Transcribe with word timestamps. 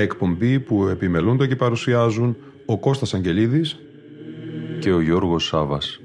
Μια 0.00 0.08
εκπομπή 0.08 0.60
που 0.60 0.86
επιμελούνται 0.86 1.46
και 1.46 1.56
παρουσιάζουν 1.56 2.36
ο 2.66 2.78
Κώστας 2.78 3.14
Αγγελίδης 3.14 3.78
και 4.78 4.92
ο 4.92 5.00
Γιώργος 5.00 5.44
Σάβας. 5.44 6.00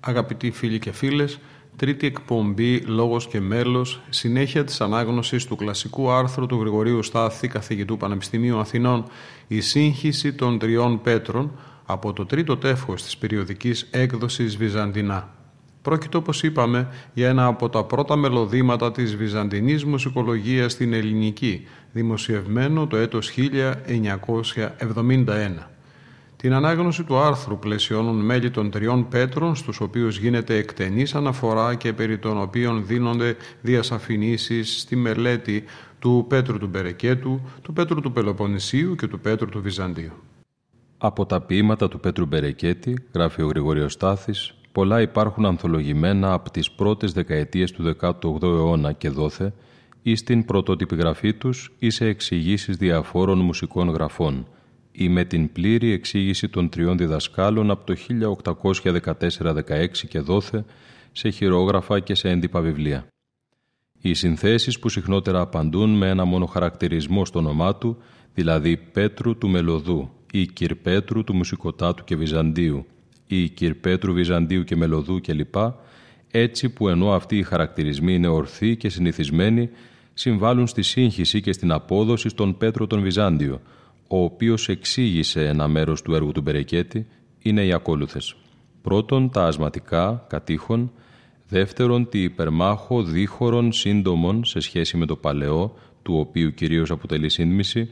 Αγαπητοί 0.00 0.50
φίλοι 0.50 0.78
και 0.78 0.92
φίλες, 0.92 1.38
τρίτη 1.78 2.06
εκπομπή 2.06 2.78
«Λόγος 2.78 3.26
και 3.26 3.40
μέλος», 3.40 4.00
συνέχεια 4.08 4.64
της 4.64 4.80
ανάγνωσης 4.80 5.44
του 5.44 5.56
κλασικού 5.56 6.10
άρθρου 6.10 6.46
του 6.46 6.60
Γρηγορίου 6.60 7.02
Στάθη, 7.02 7.48
καθηγητού 7.48 7.96
Πανεπιστημίου 7.96 8.58
Αθηνών 8.58 9.04
«Η 9.46 9.60
σύγχυση 9.60 10.32
των 10.32 10.58
τριών 10.58 11.00
πέτρων» 11.00 11.52
από 11.86 12.12
το 12.12 12.26
τρίτο 12.26 12.56
τεύχος 12.56 13.02
της 13.02 13.16
περιοδικής 13.16 13.88
έκδοσης 13.90 14.56
Βυζαντινά. 14.56 15.34
Πρόκειται, 15.82 16.16
όπως 16.16 16.42
είπαμε, 16.42 16.88
για 17.14 17.28
ένα 17.28 17.46
από 17.46 17.68
τα 17.68 17.84
πρώτα 17.84 18.16
μελωδήματα 18.16 18.92
της 18.92 19.16
βυζαντινής 19.16 19.84
μουσικολογίας 19.84 20.72
στην 20.72 20.92
ελληνική, 20.92 21.66
δημοσιευμένο 21.92 22.86
το 22.86 22.96
έτος 22.96 23.28
1971. 23.28 25.70
Την 26.42 26.52
ανάγνωση 26.52 27.04
του 27.04 27.18
άρθρου 27.18 27.58
πλαισιώνουν 27.58 28.16
μέλη 28.24 28.50
των 28.50 28.70
τριών 28.70 29.08
πέτρων, 29.08 29.54
στους 29.54 29.80
οποίους 29.80 30.18
γίνεται 30.18 30.56
εκτενής 30.56 31.14
αναφορά 31.14 31.74
και 31.74 31.92
περί 31.92 32.18
των 32.18 32.40
οποίων 32.40 32.86
δίνονται 32.86 33.36
διασαφηνίσεις 33.60 34.80
στη 34.80 34.96
μελέτη 34.96 35.64
του 35.98 36.24
Πέτρου 36.28 36.58
του 36.58 36.66
Μπερεκέτου, 36.66 37.40
του 37.62 37.72
Πέτρου 37.72 38.00
του 38.00 38.12
Πελοποννησίου 38.12 38.94
και 38.94 39.06
του 39.06 39.20
Πέτρου 39.20 39.48
του 39.48 39.62
Βυζαντίου. 39.62 40.12
Από 40.98 41.26
τα 41.26 41.40
ποίηματα 41.40 41.88
του 41.88 42.00
Πέτρου 42.00 42.26
Μπερεκέτη, 42.26 42.98
γράφει 43.14 43.42
ο 43.42 43.46
Γρηγοριος 43.46 43.92
Στάθης, 43.92 44.54
πολλά 44.72 45.00
υπάρχουν 45.00 45.46
ανθολογημένα 45.46 46.32
από 46.32 46.50
τις 46.50 46.70
πρώτες 46.70 47.12
δεκαετίες 47.12 47.72
του 47.72 47.96
18ου 48.00 48.42
αιώνα 48.42 48.92
και 48.92 49.08
δόθε 49.08 49.52
ή 50.02 50.16
στην 50.16 50.44
πρωτότυπη 50.44 50.96
γραφή 50.96 51.34
τους 51.34 51.72
ή 51.78 51.90
σε 51.90 52.06
εξηγήσεις 52.06 52.76
διαφόρων 52.76 53.38
μουσικών 53.38 53.88
γραφών– 53.88 54.46
ή 55.00 55.08
με 55.08 55.24
την 55.24 55.52
πλήρη 55.52 55.92
εξήγηση 55.92 56.48
των 56.48 56.68
τριών 56.68 56.96
διδασκάλων 56.96 57.70
από 57.70 57.84
το 57.84 57.94
1814-16 59.28 59.88
και 60.08 60.20
δόθε 60.20 60.64
σε 61.12 61.28
χειρόγραφα 61.28 62.00
και 62.00 62.14
σε 62.14 62.28
έντυπα 62.28 62.60
βιβλία. 62.60 63.06
Οι 64.00 64.14
συνθέσεις 64.14 64.78
που 64.78 64.88
συχνότερα 64.88 65.40
απαντούν 65.40 65.90
με 65.90 66.08
ένα 66.08 66.24
μόνο 66.24 66.46
χαρακτηρισμό 66.46 67.24
στο 67.24 67.38
όνομά 67.38 67.76
του, 67.76 67.96
δηλαδή 68.34 68.76
Πέτρου 68.76 69.38
του 69.38 69.48
Μελωδού 69.48 70.10
ή 70.32 70.46
Κυρπέτρου 70.46 71.24
του 71.24 71.34
Μουσικοτάτου 71.34 72.04
και 72.04 72.16
Βυζαντίου 72.16 72.86
ή 73.26 73.48
Κυρπέτρου 73.48 74.12
Βυζαντίου 74.12 74.64
και 74.64 74.76
Μελωδού 74.76 75.20
κλπ, 75.20 75.54
έτσι 76.30 76.68
που 76.68 76.88
ενώ 76.88 77.12
αυτοί 77.12 77.36
οι 77.36 77.42
χαρακτηρισμοί 77.42 78.14
είναι 78.14 78.28
ορθοί 78.28 78.76
και 78.76 78.88
συνηθισμένοι, 78.88 79.70
συμβάλλουν 80.14 80.66
στη 80.66 80.82
σύγχυση 80.82 81.40
και 81.40 81.52
στην 81.52 81.72
απόδοση 81.72 82.28
στον 82.28 82.56
Πέτρο 82.56 82.86
τον 82.86 83.02
Βυζάντιο, 83.02 83.60
ο 84.08 84.22
οποίος 84.22 84.68
εξήγησε 84.68 85.46
ένα 85.46 85.68
μέρος 85.68 86.02
του 86.02 86.14
έργου 86.14 86.32
του 86.32 86.40
Μπερεκέτη, 86.40 87.06
είναι 87.38 87.64
οι 87.64 87.72
ακόλουθες. 87.72 88.34
Πρώτον, 88.82 89.30
τα 89.30 89.46
ασματικά, 89.46 90.26
κατήχων, 90.28 90.92
δεύτερον, 91.48 92.08
τη 92.08 92.22
υπερμάχο 92.22 93.02
δίχωρων 93.02 93.72
σύντομων 93.72 94.44
σε 94.44 94.60
σχέση 94.60 94.96
με 94.96 95.06
το 95.06 95.16
παλαιό, 95.16 95.74
του 96.02 96.18
οποίου 96.18 96.54
κυρίως 96.54 96.90
αποτελεί 96.90 97.28
σύνμηση, 97.28 97.90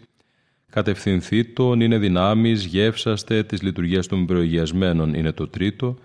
κατευθυνθήτων 0.70 1.80
είναι 1.80 1.98
δυνάμεις 1.98 2.64
γεύσαστε 2.64 3.42
της 3.42 3.62
λειτουργίας 3.62 4.06
των 4.06 4.26
προηγιασμένων 4.26 5.14
είναι 5.14 5.32
το 5.32 5.48
τρίτο 5.48 5.96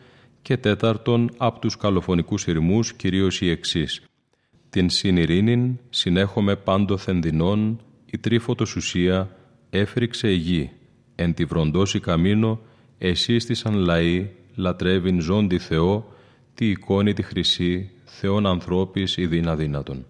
και 0.42 0.58
τέταρτον 0.58 1.32
από 1.38 1.60
τους 1.60 1.78
καλοφωνικούς 1.78 2.48
ηρμούς 2.48 2.94
κυρίως 2.94 3.42
η 3.42 3.50
εξής. 3.50 4.02
Την 4.70 4.90
συνειρήνην 4.90 5.80
συνέχομαι 5.90 6.56
πάντοθεν 6.56 7.22
δεινών, 7.22 7.80
η 8.06 8.18
τρίφωτος 8.18 8.76
ουσία, 8.76 9.36
έφρυξε 9.74 10.32
η 10.32 10.36
γη, 10.36 10.70
εν 11.16 11.34
τη 11.34 11.46
βροντώσει 11.46 12.00
καμίνο, 12.00 12.60
εσύστησαν 12.98 13.74
λαοί, 13.74 14.30
λατρεύειν 14.56 15.22
ζώντι 15.22 15.58
Θεό, 15.58 16.14
τη 16.54 16.70
εικόνη 16.70 17.14
τη 17.14 17.22
χρυσή, 17.22 17.90
Θεόν 18.06 18.46
ανθρώπης 18.46 19.18
η 19.18 19.28
δύνατον. 19.28 20.06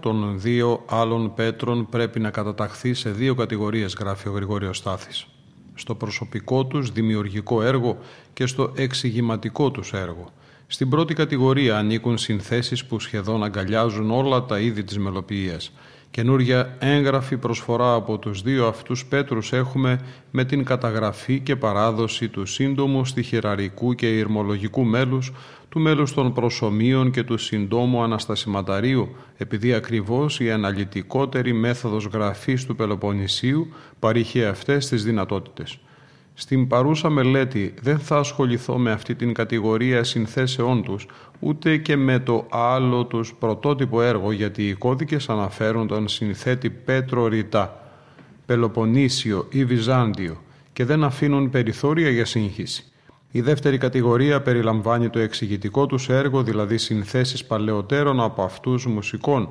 Των 0.00 0.40
δύο 0.40 0.84
άλλων 0.86 1.34
Πέτρων 1.34 1.88
πρέπει 1.88 2.20
να 2.20 2.30
καταταχθεί 2.30 2.94
σε 2.94 3.10
δύο 3.10 3.34
κατηγορίες, 3.34 3.96
γράφει 4.00 4.28
ο 4.28 4.32
Γρηγόριος 4.32 4.76
Στάθης. 4.76 5.26
Στο 5.74 5.94
προσωπικό 5.94 6.64
τους 6.64 6.90
δημιουργικό 6.90 7.62
έργο 7.62 7.98
και 8.32 8.46
στο 8.46 8.72
εξηγηματικό 8.76 9.70
τους 9.70 9.92
έργο. 9.92 10.32
Στην 10.66 10.88
πρώτη 10.88 11.14
κατηγορία 11.14 11.78
ανήκουν 11.78 12.18
συνθέσεις 12.18 12.84
που 12.84 13.00
σχεδόν 13.00 13.44
αγκαλιάζουν 13.44 14.10
όλα 14.10 14.44
τα 14.44 14.58
είδη 14.58 14.84
της 14.84 14.98
μελοποιίας. 14.98 15.72
Καινούρια 16.10 16.76
έγγραφη 16.78 17.36
προσφορά 17.36 17.94
από 17.94 18.18
τους 18.18 18.42
δύο 18.42 18.66
αυτούς 18.66 19.06
Πέτρους 19.06 19.52
έχουμε 19.52 20.00
με 20.30 20.44
την 20.44 20.64
καταγραφή 20.64 21.40
και 21.40 21.56
παράδοση 21.56 22.28
του 22.28 22.46
σύντομου 22.46 23.04
στοιχεραρικού 23.04 23.94
και 23.94 24.18
ηρμολογικού 24.18 24.84
μέλους 24.84 25.32
του 25.68 25.80
μέλους 25.80 26.14
των 26.14 26.32
προσωμείων 26.32 27.10
και 27.10 27.22
του 27.22 27.38
συντόμου 27.38 28.02
Αναστασιματαρίου, 28.02 29.16
επειδή 29.36 29.74
ακριβώς 29.74 30.40
η 30.40 30.50
αναλυτικότερη 30.50 31.52
μέθοδος 31.52 32.04
γραφής 32.04 32.64
του 32.66 32.76
Πελοποννησίου 32.76 33.68
παρήχε 33.98 34.46
αυτές 34.46 34.88
τις 34.88 35.04
δυνατότητες. 35.04 35.78
Στην 36.40 36.66
παρούσα 36.66 37.10
μελέτη 37.10 37.74
δεν 37.80 37.98
θα 37.98 38.16
ασχοληθώ 38.16 38.78
με 38.78 38.90
αυτή 38.90 39.14
την 39.14 39.34
κατηγορία 39.34 40.04
συνθέσεών 40.04 40.82
τους, 40.82 41.06
ούτε 41.38 41.76
και 41.76 41.96
με 41.96 42.18
το 42.18 42.46
άλλο 42.50 43.04
τους 43.04 43.34
πρωτότυπο 43.38 44.02
έργο, 44.02 44.32
γιατί 44.32 44.68
οι 44.68 44.74
κώδικες 44.74 45.28
αναφέρουν 45.28 45.86
τον 45.86 46.08
συνθέτη 46.08 46.70
Πέτρο 46.70 47.26
Ρητά, 47.26 47.92
Πελοποννήσιο 48.46 49.46
ή 49.50 49.64
Βυζάντιο 49.64 50.42
και 50.72 50.84
δεν 50.84 51.04
αφήνουν 51.04 51.50
περιθώρια 51.50 52.10
για 52.10 52.24
σύγχυση. 52.24 52.84
Η 53.30 53.40
δεύτερη 53.40 53.78
κατηγορία 53.78 54.42
περιλαμβάνει 54.42 55.08
το 55.08 55.18
εξηγητικό 55.18 55.86
τους 55.86 56.08
έργο, 56.08 56.42
δηλαδή 56.42 56.78
συνθέσεις 56.78 57.44
παλαιότερων 57.44 58.20
από 58.20 58.42
αυτούς 58.42 58.86
μουσικών, 58.86 59.48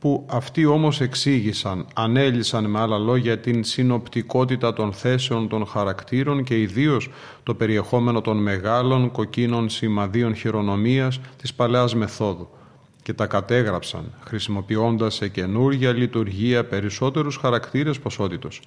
που 0.00 0.26
αυτοί 0.30 0.64
όμως 0.64 1.00
εξήγησαν, 1.00 1.86
ανέλησαν 1.94 2.64
με 2.70 2.80
άλλα 2.80 2.98
λόγια 2.98 3.38
την 3.38 3.64
συνοπτικότητα 3.64 4.72
των 4.72 4.92
θέσεων 4.92 5.48
των 5.48 5.66
χαρακτήρων 5.66 6.44
και 6.44 6.60
ιδίως 6.60 7.10
το 7.42 7.54
περιεχόμενο 7.54 8.20
των 8.20 8.36
μεγάλων 8.36 9.10
κοκκίνων 9.10 9.68
σημαδίων 9.68 10.34
χειρονομίας 10.34 11.20
της 11.36 11.54
παλαιάς 11.54 11.94
μεθόδου 11.94 12.48
και 13.02 13.12
τα 13.12 13.26
κατέγραψαν 13.26 14.12
χρησιμοποιώντας 14.24 15.14
σε 15.14 15.28
καινούργια 15.28 15.92
λειτουργία 15.92 16.64
περισσότερους 16.64 17.36
χαρακτήρες 17.36 17.98
ποσότητος. 17.98 18.62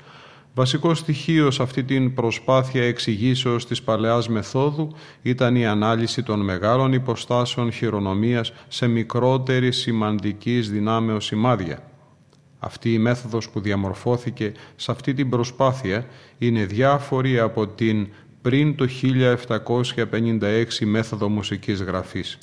Βασικό 0.56 0.94
στοιχείο 0.94 1.52
σε 1.52 1.64
αυτή 1.64 1.84
την 1.84 2.14
προσπάθεια 2.14 2.84
εξηγήσεως 2.84 3.68
της 3.68 3.82
παλαιάς 3.82 4.30
μεθόδου 4.30 4.96
ήταν 5.22 5.56
η 5.56 5.66
ανάλυση 5.66 6.24
των 6.24 6.40
μεγάλων 6.40 6.94
υποστάσεων 6.94 7.72
χειρονομίας 7.72 8.54
σε 8.68 8.88
μικρότερη 8.88 9.72
σημαντικής 9.72 10.70
δυνάμεως 10.70 11.26
σημάδια. 11.26 11.92
Αυτή 12.60 12.94
η 12.94 12.98
μέθοδος 12.98 13.50
που 13.50 13.60
διαμορφώθηκε 13.60 14.52
σε 14.76 14.92
αυτή 14.92 15.14
την 15.14 15.30
προσπάθεια 15.30 16.06
είναι 16.38 16.66
διάφορη 16.66 17.40
από 17.40 17.68
την 17.68 18.08
πριν 18.42 18.76
το 18.76 18.88
1756 20.12 20.86
μέθοδο 20.86 21.30
μουσικής 21.30 21.82
γραφής. 21.82 22.38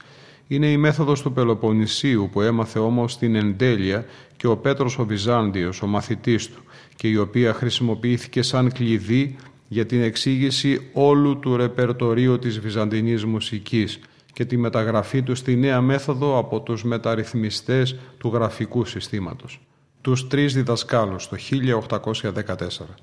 Είναι 0.47 0.71
η 0.71 0.77
μέθοδος 0.77 1.23
του 1.23 1.33
Πελοποννησίου 1.33 2.29
που 2.33 2.41
έμαθε 2.41 2.79
όμως 2.79 3.19
την 3.19 3.35
εντέλεια 3.35 4.05
και 4.37 4.47
ο 4.47 4.57
Πέτρος 4.57 4.99
ο 4.99 5.05
Βυζάντιος, 5.05 5.83
ο 5.83 5.87
μαθητής 5.87 6.49
του, 6.51 6.63
και 7.01 7.09
η 7.09 7.17
οποία 7.17 7.53
χρησιμοποιήθηκε 7.53 8.43
σαν 8.43 8.73
κλειδί 8.73 9.37
για 9.69 9.87
την 9.87 10.03
εξήγηση 10.03 10.91
όλου 10.93 11.39
του 11.39 11.57
ρεπερτορίου 11.57 12.39
της 12.39 12.61
βυζαντινής 12.61 13.25
μουσικής 13.25 13.99
και 14.33 14.45
τη 14.45 14.57
μεταγραφή 14.57 15.23
του 15.23 15.35
στη 15.35 15.57
νέα 15.57 15.81
μέθοδο 15.81 16.39
από 16.39 16.61
τους 16.61 16.85
μεταρρυθμιστές 16.85 17.97
του 18.19 18.31
γραφικού 18.35 18.85
συστήματος. 18.85 19.61
Τους 20.01 20.29
τρεις 20.29 20.55
διδασκάλους 20.55 21.29
το 21.29 21.37
1814. 21.37 22.95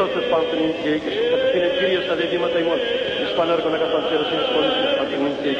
Този 0.00 0.26
спанцирен 0.26 0.74
тейк, 0.82 1.02
като 1.30 1.52
финансирия 1.52 2.02
са 2.08 2.16
дедимата 2.16 2.60
има, 2.60 2.76
и 3.22 3.32
спанер 3.32 3.58
го 3.58 3.68
на 3.68 3.78
капанцира 3.78 4.24
си, 4.24 4.36
спанцирен 4.96 5.36
тейк, 5.42 5.58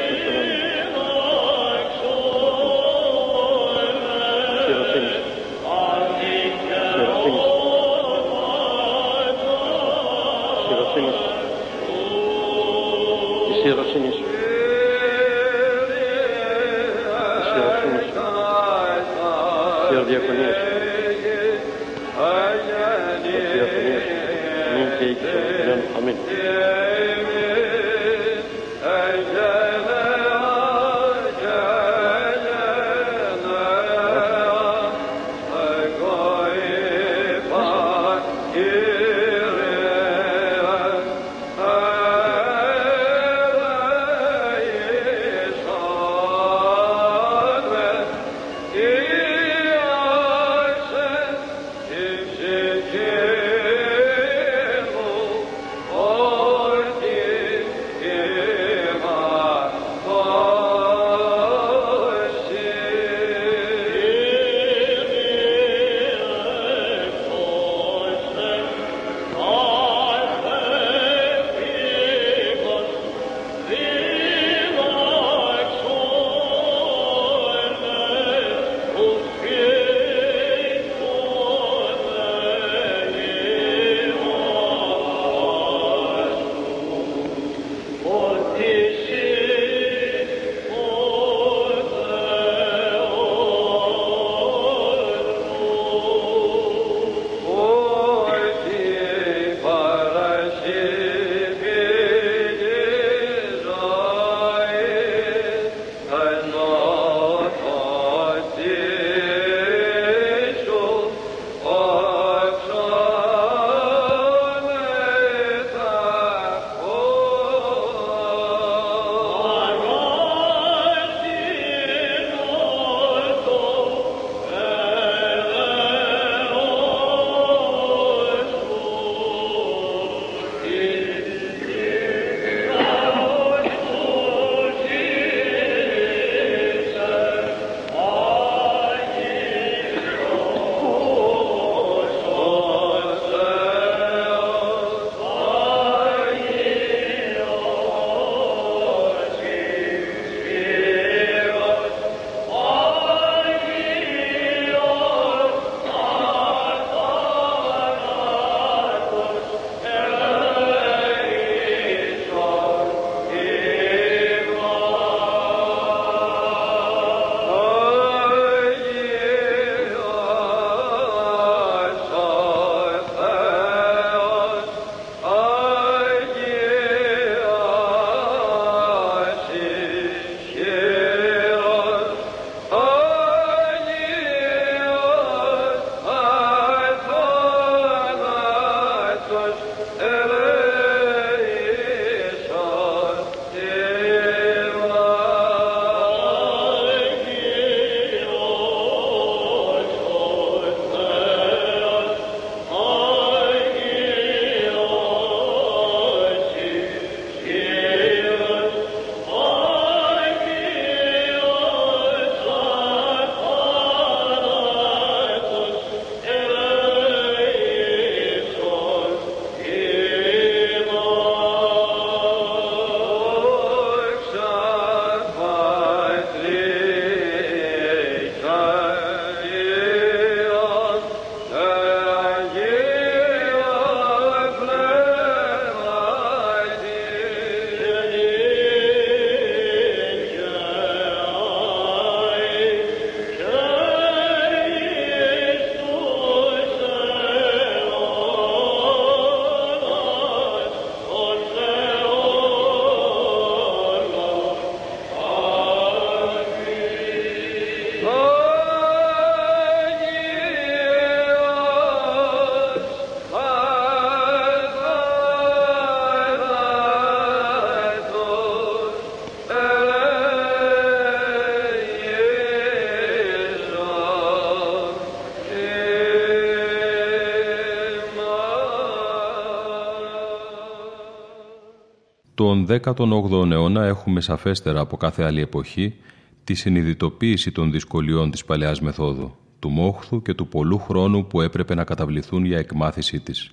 18ο 282.83 283.51
αιώνα 283.51 283.83
έχουμε 283.83 284.21
σαφέστερα 284.21 284.79
από 284.79 284.97
κάθε 284.97 285.23
άλλη 285.23 285.41
εποχή 285.41 285.95
τη 286.43 286.53
συνειδητοποίηση 286.53 287.51
των 287.51 287.71
δυσκολιών 287.71 288.31
της 288.31 288.45
παλαιάς 288.45 288.81
μεθόδου, 288.81 289.35
του 289.59 289.69
μόχθου 289.69 290.21
και 290.21 290.33
του 290.33 290.47
πολλού 290.47 290.79
χρόνου 290.79 291.27
που 291.27 291.41
έπρεπε 291.41 291.75
να 291.75 291.83
καταβληθούν 291.83 292.45
για 292.45 292.57
εκμάθησή 292.57 293.19
της. 293.19 293.51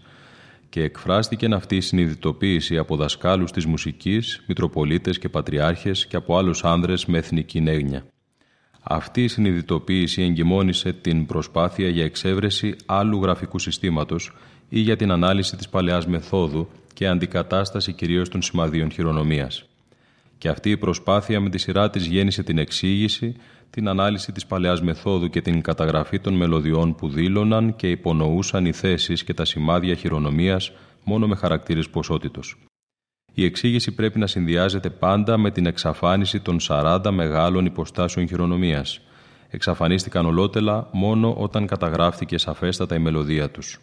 Και 0.69 0.83
εκφράστηκε 0.83 1.47
αυτή 1.47 1.77
η 1.77 1.81
συνειδητοποίηση 1.81 2.79
από 2.79 2.97
δασκάλους 2.97 3.53
της 3.53 3.67
μουσικής, 3.67 4.45
μητροπολίτες 4.47 5.19
και 5.19 5.29
πατριάρχες 5.29 6.07
και 6.07 6.17
από 6.17 6.37
άλλους 6.37 6.65
άνδρες 6.65 7.07
με 7.07 7.19
εθνική 7.19 7.61
νέγνια. 7.61 8.07
Αυτή 8.83 9.25
η 9.25 9.29
συνειδητοποίηση 9.29 10.23
εγκυμόνησε 10.23 10.93
την 10.93 11.27
προσπάθεια 11.27 11.89
για 11.89 12.05
εξέβρεση 12.05 12.77
άλλου 12.87 13.23
γραφικού 13.23 13.59
συστήματος 13.59 14.33
ή 14.69 14.81
για 14.81 14.97
την 14.97 15.11
ανάλυση 15.11 15.57
της 15.57 15.69
παλαιάς 15.69 16.07
μεθόδου 16.07 16.69
και 16.99 17.09
αντικατάσταση 17.09 17.93
κυρίως 17.93 18.29
των 18.29 18.43
σημαδίων 18.43 18.91
χειρονομίας. 18.91 19.65
Και 20.39 20.49
αυτή 20.49 20.71
η 20.71 20.77
προσπάθεια 20.77 21.41
με 21.41 21.51
τη 21.51 21.59
σειρά 21.59 21.91
της 21.91 22.07
γέννησε 22.07 22.43
την 22.43 22.59
εξήγηση, 22.59 23.37
την 23.71 23.89
ανάλυση 23.89 24.33
της 24.33 24.47
παλαιάς 24.47 24.83
μεθόδου 24.83 25.29
και 25.29 25.41
την 25.41 25.61
καταγραφή 25.61 26.19
των 26.21 26.35
μελωδιών 26.35 26.95
που 26.95 27.09
δήλωναν 27.09 27.77
και 27.77 27.91
υπονοούσαν 27.91 28.67
οι 28.67 28.73
θέσεις 28.73 29.25
και 29.25 29.35
τα 29.35 29.45
σημάδια 29.45 29.95
χειρονομίας 29.95 30.73
μόνο 31.05 31.27
με 31.27 31.37
χαρακτήρες 31.37 31.89
ποσότητος. 31.89 32.57
Η 33.35 33.45
εξήγηση 33.45 33.95
πρέπει 33.95 34.19
να 34.19 34.27
συνδυάζεται 34.27 34.91
πάντα 34.91 35.37
με 35.37 35.51
την 35.51 35.67
εξαφάνιση 35.67 36.41
των 36.41 36.59
40 36.61 37.11
μεγάλων 37.11 37.65
υποστάσεων 37.65 38.29
χειρονομίας. 38.29 39.01
Εξαφανίστηκαν 39.49 40.27
ολότελα 40.27 40.89
μόνο 40.93 41.35
όταν 41.39 41.67
καταγράφτηκε 41.67 42.39
σαφέστατα 42.39 42.95
η 42.95 42.99
μελωδία 42.99 43.51
τους. 43.51 43.81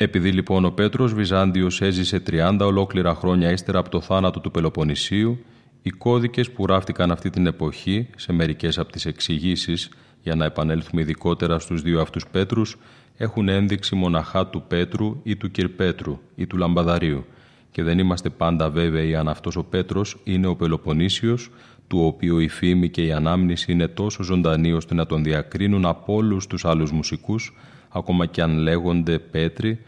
Επειδή 0.00 0.30
λοιπόν 0.30 0.64
ο 0.64 0.70
Πέτρος 0.70 1.14
Βυζάντιος 1.14 1.80
έζησε 1.80 2.22
30 2.30 2.58
ολόκληρα 2.60 3.14
χρόνια 3.14 3.50
ύστερα 3.50 3.78
από 3.78 3.88
το 3.88 4.00
θάνατο 4.00 4.40
του 4.40 4.50
Πελοποννησίου, 4.50 5.44
οι 5.82 5.90
κώδικες 5.90 6.50
που 6.50 6.66
ράφτηκαν 6.66 7.10
αυτή 7.10 7.30
την 7.30 7.46
εποχή 7.46 8.08
σε 8.16 8.32
μερικές 8.32 8.78
από 8.78 8.92
τις 8.92 9.06
εξηγήσεις 9.06 9.90
για 10.22 10.34
να 10.34 10.44
επανέλθουμε 10.44 11.00
ειδικότερα 11.00 11.58
στους 11.58 11.82
δύο 11.82 12.00
αυτούς 12.00 12.26
Πέτρους, 12.26 12.76
έχουν 13.16 13.48
ένδειξη 13.48 13.94
μοναχά 13.94 14.46
του 14.46 14.62
Πέτρου 14.68 15.20
ή 15.22 15.36
του 15.36 15.50
Κυρπέτρου 15.50 16.18
ή 16.34 16.46
του 16.46 16.56
Λαμπαδαρίου. 16.56 17.24
Και 17.70 17.82
δεν 17.82 17.98
είμαστε 17.98 18.28
πάντα 18.28 18.70
βέβαιοι 18.70 19.14
αν 19.14 19.28
αυτός 19.28 19.56
ο 19.56 19.64
Πέτρος 19.64 20.16
είναι 20.24 20.46
ο 20.46 20.56
Πελοποννήσιος, 20.56 21.50
του 21.86 22.04
οποίου 22.04 22.38
η 22.38 22.48
φήμη 22.48 22.88
και 22.88 23.02
η 23.02 23.12
ανάμνηση 23.12 23.72
είναι 23.72 23.88
τόσο 23.88 24.22
ζωντανή 24.22 24.72
ώστε 24.72 24.94
να 24.94 25.06
τον 25.06 25.22
διακρίνουν 25.22 25.86
από 25.86 26.14
όλους 26.14 26.46
τους 26.46 26.64
άλλους 26.64 26.92
μουσικούς, 26.92 27.52
ακόμα 27.98 28.26
και 28.26 28.42
αν 28.42 28.56
λέγονται 28.58 29.18
Πέτροι, 29.18 29.78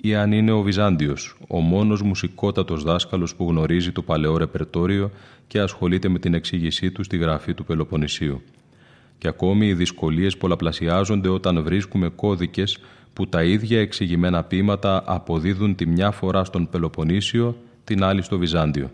ή 0.00 0.14
αν 0.14 0.32
είναι 0.32 0.52
ο 0.52 0.62
Βυζάντιος, 0.62 1.36
ο 1.48 1.60
μόνος 1.60 2.02
μουσικότατος 2.02 2.82
δάσκαλος 2.82 3.34
που 3.34 3.48
γνωρίζει 3.48 3.92
το 3.92 4.02
παλαιό 4.02 4.36
ρεπερτόριο 4.36 5.10
και 5.46 5.60
ασχολείται 5.60 6.08
με 6.08 6.18
την 6.18 6.34
εξήγησή 6.34 6.90
του 6.90 7.02
στη 7.02 7.16
γραφή 7.16 7.54
του 7.54 7.64
Πελοποννησίου. 7.64 8.42
Και 9.18 9.28
ακόμη 9.28 9.66
οι 9.66 9.74
δυσκολίες 9.74 10.36
πολλαπλασιάζονται 10.36 11.28
όταν 11.28 11.62
βρίσκουμε 11.62 12.08
κώδικες 12.08 12.78
που 13.12 13.28
τα 13.28 13.42
ίδια 13.42 13.80
εξηγημένα 13.80 14.44
ποίηματα 14.44 15.02
αποδίδουν 15.06 15.74
τη 15.74 15.86
μια 15.86 16.10
φορά 16.10 16.44
στον 16.44 16.68
Πελοποννήσιο, 16.68 17.56
την 17.84 18.02
άλλη 18.02 18.22
στο 18.22 18.38
Βυζάντιο. 18.38 18.90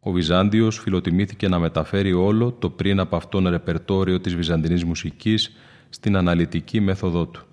Ο 0.00 0.10
Βυζάντιος 0.10 0.78
φιλοτιμήθηκε 0.78 1.48
να 1.48 1.58
μεταφέρει 1.58 2.12
όλο 2.12 2.52
το 2.52 2.70
πριν 2.70 3.00
από 3.00 3.16
αυτόν 3.16 3.48
ρεπερτόριο 3.48 4.20
της 4.20 4.34
βυζαντινής 4.34 4.84
μουσικής 4.84 5.52
στην 5.88 6.16
αναλυτική 6.16 6.80
μέθοδό 6.80 7.26
του. 7.26 7.45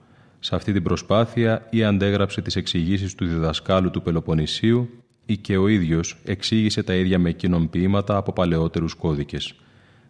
Σε 0.45 0.55
αυτή 0.55 0.73
την 0.73 0.83
προσπάθεια 0.83 1.67
ή 1.69 1.83
αντέγραψε 1.83 2.41
τις 2.41 2.55
εξηγήσεις 2.55 3.15
του 3.15 3.25
διδασκάλου 3.25 3.91
του 3.91 4.01
Πελοποννησίου 4.01 4.89
ή 5.25 5.37
και 5.37 5.57
ο 5.57 5.67
ίδιος 5.67 6.17
εξήγησε 6.25 6.83
τα 6.83 6.93
ίδια 6.93 7.19
με 7.19 7.29
εκείνον 7.29 7.69
ποίηματα 7.69 8.17
από 8.17 8.33
παλαιότερους 8.33 8.93
κώδικες. 8.93 9.53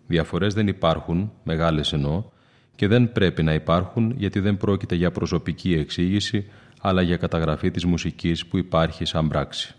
Διαφορές 0.07 0.53
δεν 0.53 0.67
υπάρχουν, 0.67 1.31
μεγάλες 1.43 1.93
εννοώ, 1.93 2.23
και 2.75 2.87
δεν 2.87 3.11
πρέπει 3.11 3.43
να 3.43 3.53
υπάρχουν 3.53 4.13
γιατί 4.17 4.39
δεν 4.39 4.57
πρόκειται 4.57 4.95
για 4.95 5.11
προσωπική 5.11 5.73
εξήγηση, 5.73 6.45
αλλά 6.81 7.01
για 7.01 7.17
καταγραφή 7.17 7.71
της 7.71 7.85
μουσικής 7.85 8.45
που 8.45 8.57
υπάρχει 8.57 9.05
σαν 9.05 9.27
πράξη. 9.27 9.75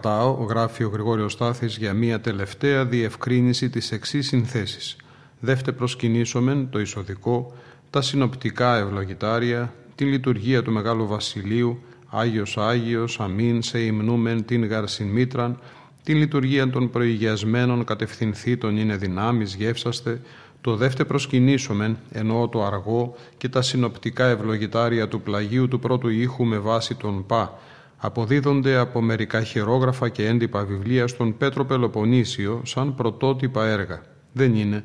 Κρατάω, 0.00 0.32
γράφει 0.32 0.84
ο 0.84 0.88
Γρηγόριος 0.88 1.32
Στάθης, 1.32 1.76
για 1.76 1.92
μία 1.92 2.20
τελευταία 2.20 2.84
διευκρίνηση 2.84 3.70
της 3.70 3.92
εξής 3.92 4.26
συνθέσης. 4.26 4.96
Δεύτε 5.40 5.72
προσκυνήσομεν 5.72 6.68
το 6.70 6.80
εισοδικό, 6.80 7.52
τα 7.90 8.02
συνοπτικά 8.02 8.76
ευλογητάρια, 8.76 9.72
την 9.94 10.08
λειτουργία 10.08 10.62
του 10.62 10.72
Μεγάλου 10.72 11.06
Βασιλείου, 11.06 11.82
Άγιος 12.06 12.58
Άγιος, 12.58 13.20
αμήν, 13.20 13.62
σε 13.62 13.78
υμνούμεν 13.78 14.44
την 14.44 14.66
γαρσιν 14.66 15.06
μήτραν, 15.06 15.58
την 16.02 16.16
λειτουργία 16.16 16.70
των 16.70 16.90
προηγιασμένων 16.90 17.84
κατευθυνθήτων 17.84 18.76
είναι 18.76 18.96
δυνάμεις, 18.96 19.54
γεύσαστε, 19.54 20.20
το 20.60 20.76
δεύτε 20.76 21.04
προσκυνήσομεν, 21.04 21.98
εννοώ 22.12 22.48
το 22.48 22.64
αργό 22.64 23.14
και 23.36 23.48
τα 23.48 23.62
συνοπτικά 23.62 24.26
ευλογητάρια 24.26 25.08
του 25.08 25.20
πλαγίου 25.20 25.68
του 25.68 25.78
πρώτου 25.78 26.08
ήχου 26.08 26.44
με 26.44 26.58
βάση 26.58 26.94
τον 26.94 27.26
πα, 27.26 27.58
αποδίδονται 28.00 28.76
από 28.76 29.00
μερικά 29.00 29.42
χειρόγραφα 29.42 30.08
και 30.08 30.26
έντυπα 30.26 30.64
βιβλία 30.64 31.06
στον 31.06 31.36
Πέτρο 31.36 31.64
Πελοποννήσιο 31.64 32.62
σαν 32.64 32.94
πρωτότυπα 32.94 33.66
έργα. 33.66 34.02
Δεν 34.32 34.54
είναι. 34.54 34.84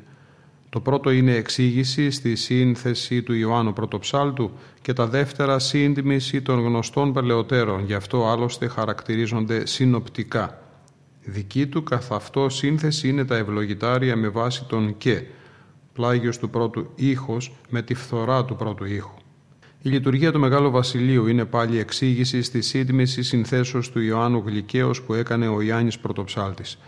Το 0.68 0.80
πρώτο 0.80 1.10
είναι 1.10 1.34
εξήγηση 1.34 2.10
στη 2.10 2.36
σύνθεση 2.36 3.22
του 3.22 3.34
Ιωάννου 3.34 3.72
Πρωτοψάλτου 3.72 4.50
και 4.82 4.92
τα 4.92 5.06
δεύτερα 5.06 5.58
σύντμηση 5.58 6.42
των 6.42 6.60
γνωστών 6.60 7.12
παλαιότερων, 7.12 7.84
γι' 7.84 7.94
αυτό 7.94 8.26
άλλωστε 8.26 8.68
χαρακτηρίζονται 8.68 9.66
συνοπτικά. 9.66 10.58
Δική 11.24 11.66
του 11.66 11.82
καθ' 11.82 12.12
αυτό 12.12 12.48
σύνθεση 12.48 13.08
είναι 13.08 13.24
τα 13.24 13.36
ευλογητάρια 13.36 14.16
με 14.16 14.28
βάση 14.28 14.64
τον 14.64 14.96
«και», 14.96 15.22
πλάγιος 15.92 16.38
του 16.38 16.50
πρώτου 16.50 16.90
ήχος 16.94 17.54
με 17.68 17.82
τη 17.82 17.94
φθορά 17.94 18.44
του 18.44 18.56
πρώτου 18.56 18.84
ήχου. 18.84 19.23
Η 19.86 19.90
λειτουργία 19.90 20.32
του 20.32 20.38
Μεγάλου 20.38 20.70
Βασιλείου 20.70 21.26
είναι 21.26 21.44
πάλι 21.44 21.78
εξήγηση 21.78 22.42
στη 22.42 22.62
σύντμησης 22.62 23.28
συνθέσεως 23.28 23.90
του 23.90 24.00
Ιωάννου 24.00 24.42
Γλυκαίος 24.46 25.02
που 25.02 25.14
έκανε 25.14 25.48
ο 25.48 25.60
Ιάννης 25.60 25.98
Πρωτοψάλτης. 25.98 26.78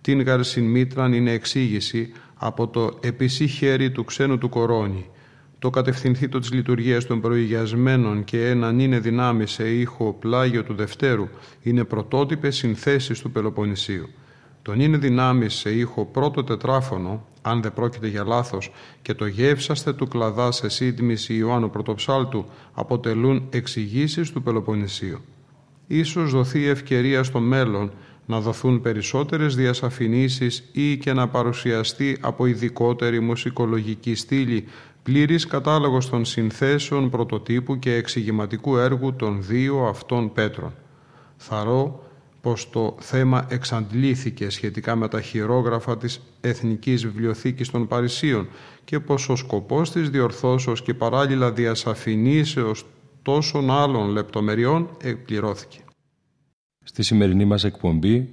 Την 0.00 0.22
Γαρσιν 0.22 0.64
Μήτραν 0.64 1.12
είναι 1.12 1.32
εξήγηση 1.32 2.12
από 2.34 2.68
το 2.68 2.98
«επισή 3.00 3.46
χέρι 3.46 3.90
του 3.90 4.04
ξένου 4.04 4.38
του 4.38 4.48
κορώνη». 4.48 5.06
Το 5.58 5.70
κατευθυνθήτο 5.70 6.38
της 6.38 6.52
λειτουργίας 6.52 7.06
των 7.06 7.20
προηγιασμένων 7.20 8.24
και 8.24 8.48
έναν 8.48 8.78
είναι 8.78 8.98
δυνάμει 8.98 9.46
σε 9.46 9.70
ήχο 9.70 10.16
πλάγιο 10.20 10.64
του 10.64 10.74
Δευτέρου 10.74 11.28
είναι 11.62 11.84
πρωτότυπες 11.84 12.56
συνθέσεις 12.56 13.20
του 13.20 13.30
Πελοποννησίου. 13.30 14.08
Τον 14.62 14.80
είναι 14.80 14.96
δυνάμει 14.96 15.48
σε 15.48 15.70
ήχο 15.70 16.04
πρώτο 16.04 16.44
τετράφωνο 16.44 17.24
αν 17.42 17.62
δεν 17.62 17.72
πρόκειται 17.72 18.08
για 18.08 18.24
λάθος, 18.24 18.72
και 19.02 19.14
το 19.14 19.26
γεύσαστε 19.26 19.92
του 19.92 20.08
κλαδά 20.08 20.52
σε 20.52 20.68
σύντμηση 20.68 21.34
Ιωάννου 21.34 21.70
Πρωτοψάλτου 21.70 22.44
αποτελούν 22.72 23.46
εξηγήσεις 23.50 24.30
του 24.30 24.42
Πελοποννησίου. 24.42 25.18
Ίσως 25.86 26.30
δοθεί 26.30 26.66
ευκαιρία 26.66 27.22
στο 27.22 27.40
μέλλον 27.40 27.90
να 28.26 28.40
δοθούν 28.40 28.80
περισσότερες 28.80 29.54
διασαφηνίσεις 29.54 30.68
ή 30.72 30.96
και 30.96 31.12
να 31.12 31.28
παρουσιαστεί 31.28 32.18
από 32.20 32.46
ειδικότερη 32.46 33.20
μουσικολογική 33.20 34.14
στήλη 34.14 34.64
πλήρης 35.02 35.46
κατάλογος 35.46 36.10
των 36.10 36.24
συνθέσεων 36.24 37.10
πρωτοτύπου 37.10 37.78
και 37.78 37.94
εξηγηματικού 37.94 38.76
έργου 38.76 39.14
των 39.14 39.42
δύο 39.42 39.86
αυτών 39.86 40.32
πέτρων. 40.32 40.72
Θαρώ 41.36 42.09
πως 42.40 42.70
το 42.70 42.96
θέμα 43.00 43.46
εξαντλήθηκε 43.50 44.50
σχετικά 44.50 44.96
με 44.96 45.08
τα 45.08 45.20
χειρόγραφα 45.20 45.96
της 45.96 46.20
Εθνικής 46.40 47.02
Βιβλιοθήκης 47.06 47.70
των 47.70 47.86
Παρισίων 47.86 48.48
και 48.84 49.00
πως 49.00 49.28
ο 49.28 49.36
σκοπός 49.36 49.90
της 49.90 50.10
διορθώσεως 50.10 50.82
και 50.82 50.94
παράλληλα 50.94 51.52
διασαφηνίσεως 51.52 52.86
τόσων 53.22 53.70
άλλων 53.70 54.08
λεπτομεριών 54.08 54.90
εκπληρώθηκε. 55.02 55.78
Στη 56.84 57.02
σημερινή 57.02 57.44
μας 57.44 57.64
εκπομπή 57.64 58.30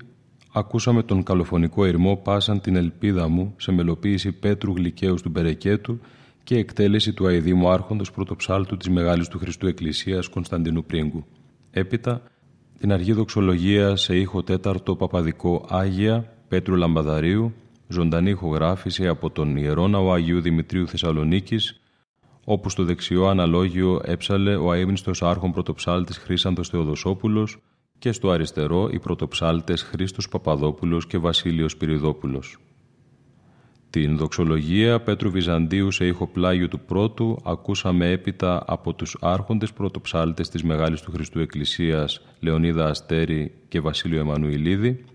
ακούσαμε 0.53 1.03
τον 1.03 1.23
καλοφωνικό 1.23 1.85
ερμό 1.85 2.15
«Πάσαν 2.15 2.61
την 2.61 2.75
ελπίδα 2.75 3.27
μου» 3.27 3.53
σε 3.57 3.71
μελοποίηση 3.71 4.31
Πέτρου 4.31 4.73
Γλυκαίου 4.73 5.15
του 5.15 5.29
Μπερεκέτου 5.29 5.99
και 6.43 6.57
εκτέλεση 6.57 7.13
του 7.13 7.27
αηδήμου 7.27 7.69
άρχοντος 7.69 8.11
πρωτοψάλτου 8.11 8.77
της 8.77 8.89
Μεγάλης 8.89 9.27
του 9.27 9.39
Χριστού 9.39 9.67
Εκκλησίας 9.67 10.27
Κωνσταντινού 10.27 10.83
Πρίγκου. 10.83 11.25
Έπειτα, 11.71 12.21
την 12.79 12.91
αργή 12.91 13.13
δοξολογία 13.13 13.95
σε 13.95 14.17
ήχο 14.17 14.43
τέταρτο 14.43 14.95
παπαδικό 14.95 15.65
Άγια 15.69 16.33
Πέτρου 16.47 16.75
Λαμπαδαρίου, 16.75 17.53
ζωντανή 17.87 18.29
ηχογράφηση 18.29 19.07
από 19.07 19.29
τον 19.29 19.57
Ιερό 19.57 19.87
Ναό 19.87 20.11
Αγίου 20.11 20.41
Δημητρίου 20.41 20.87
Θεσσαλονίκης, 20.87 21.81
όπου 22.43 22.69
στο 22.69 22.83
δεξιό 22.83 23.25
αναλόγιο 23.25 24.01
έψαλε 24.03 24.55
ο 24.55 24.71
αείμνηστος 24.71 25.21
άρχον 25.23 25.51
πρωτοψάλτης 25.51 26.17
Χρήσαντος 26.17 26.69
Θεοδοσόπουλος 26.69 27.57
και 27.99 28.11
στο 28.11 28.29
αριστερό 28.29 28.89
οι 28.91 28.99
πρωτοψάλτες 28.99 29.81
Χρήστος 29.81 30.29
Παπαδόπουλος 30.29 31.07
και 31.07 31.17
Βασίλειος 31.17 31.71
Σπυριδόπουλος. 31.71 32.57
Την 33.89 34.17
δοξολογία 34.17 34.99
Πέτρου 34.99 35.31
Βυζαντίου 35.31 35.91
σε 35.91 36.05
ήχο 36.05 36.27
πλάγιο 36.27 36.67
του 36.67 36.79
πρώτου 36.79 37.39
ακούσαμε 37.43 38.09
έπειτα 38.11 38.63
από 38.67 38.93
τους 38.93 39.17
άρχοντες 39.21 39.73
πρωτοψάλτες 39.73 40.49
της 40.49 40.63
Μεγάλης 40.63 41.01
του 41.01 41.11
Χριστού 41.11 41.39
Εκκλησίας 41.39 42.21
Λεωνίδα 42.39 42.85
Αστέρη 42.85 43.53
και 43.67 43.79
Βασίλειο 43.79 44.19
Εμμανουηλίδη, 44.19 45.05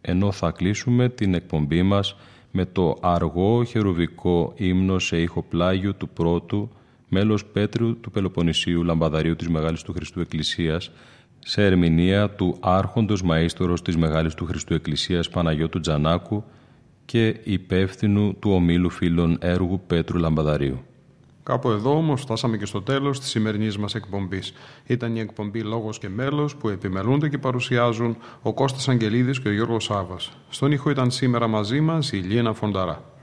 ενώ 0.00 0.32
θα 0.32 0.50
κλείσουμε 0.50 1.08
την 1.08 1.34
εκπομπή 1.34 1.82
μας 1.82 2.16
με 2.50 2.66
το 2.66 2.96
αργό 3.00 3.64
χερουβικό 3.64 4.52
ύμνο 4.56 4.98
σε 4.98 5.20
ήχο 5.20 5.42
πλάγιο 5.42 5.94
του 5.94 6.08
πρώτου 6.08 6.70
μέλος 7.08 7.44
Πέτρου 7.44 8.00
του 8.00 8.10
Πελοποννησίου 8.10 8.84
Λαμπαδαρίου 8.84 9.36
της 9.36 9.48
Μεγάλης 9.48 9.82
του 9.82 9.92
Χριστού 9.92 10.20
Εκκλησίας 10.20 10.90
σε 11.38 11.64
ερμηνεία 11.64 12.30
του 12.30 12.56
άρχοντος 12.60 13.22
μαΐστορος 13.28 13.82
της 13.84 13.96
Μεγάλης 13.96 14.34
του 14.34 14.44
Χριστού 14.44 14.74
Εκκλησίας 14.74 15.28
Παναγιώτου 15.28 15.80
Τζανάκου 15.80 16.44
και 17.04 17.36
υπεύθυνου 17.44 18.34
του 18.38 18.50
ομίλου 18.50 18.90
φίλων 18.90 19.38
έργου 19.40 19.80
Πέτρου 19.86 20.18
Λαμπαδαρίου. 20.18 20.82
Κάπου 21.42 21.70
εδώ 21.70 21.96
όμως 21.96 22.20
φτάσαμε 22.20 22.56
και 22.56 22.66
στο 22.66 22.82
τέλος 22.82 23.20
της 23.20 23.28
σημερινής 23.28 23.78
μας 23.78 23.94
εκπομπής. 23.94 24.52
Ήταν 24.86 25.16
η 25.16 25.20
εκπομπή 25.20 25.60
«Λόγος 25.60 25.98
και 25.98 26.08
μέλος» 26.08 26.56
που 26.56 26.68
επιμελούνται 26.68 27.28
και 27.28 27.38
παρουσιάζουν 27.38 28.16
ο 28.42 28.52
Κώστας 28.52 28.88
Αγγελίδης 28.88 29.40
και 29.40 29.48
ο 29.48 29.52
Γιώργος 29.52 29.84
Σάβας. 29.84 30.32
Στον 30.48 30.72
ήχο 30.72 30.90
ήταν 30.90 31.10
σήμερα 31.10 31.46
μαζί 31.46 31.80
μας 31.80 32.12
η 32.12 32.16
Λίνα 32.16 32.52
Φονταρά. 32.52 33.13